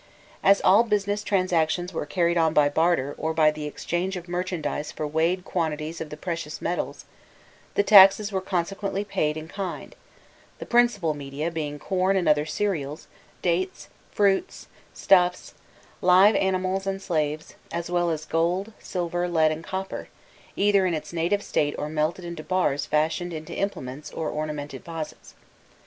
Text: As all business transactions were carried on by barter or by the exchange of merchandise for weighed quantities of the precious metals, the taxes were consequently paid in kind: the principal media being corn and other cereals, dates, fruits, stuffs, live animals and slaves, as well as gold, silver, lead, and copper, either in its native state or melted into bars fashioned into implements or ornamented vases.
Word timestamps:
As 0.41 0.61
all 0.61 0.81
business 0.83 1.23
transactions 1.23 1.93
were 1.93 2.07
carried 2.07 2.35
on 2.35 2.55
by 2.55 2.69
barter 2.69 3.13
or 3.19 3.35
by 3.35 3.51
the 3.51 3.67
exchange 3.67 4.17
of 4.17 4.27
merchandise 4.27 4.91
for 4.91 5.05
weighed 5.05 5.45
quantities 5.45 6.01
of 6.01 6.09
the 6.09 6.17
precious 6.17 6.59
metals, 6.59 7.05
the 7.75 7.83
taxes 7.83 8.31
were 8.31 8.41
consequently 8.41 9.05
paid 9.05 9.37
in 9.37 9.47
kind: 9.47 9.95
the 10.57 10.65
principal 10.65 11.13
media 11.13 11.51
being 11.51 11.77
corn 11.77 12.17
and 12.17 12.27
other 12.27 12.47
cereals, 12.47 13.05
dates, 13.43 13.89
fruits, 14.11 14.65
stuffs, 14.91 15.53
live 16.01 16.35
animals 16.35 16.87
and 16.87 16.99
slaves, 16.99 17.53
as 17.71 17.91
well 17.91 18.09
as 18.09 18.25
gold, 18.25 18.73
silver, 18.79 19.27
lead, 19.29 19.51
and 19.51 19.63
copper, 19.63 20.07
either 20.55 20.87
in 20.87 20.95
its 20.95 21.13
native 21.13 21.43
state 21.43 21.75
or 21.77 21.89
melted 21.89 22.25
into 22.25 22.41
bars 22.41 22.87
fashioned 22.87 23.33
into 23.33 23.53
implements 23.55 24.09
or 24.09 24.31
ornamented 24.31 24.83
vases. 24.83 25.35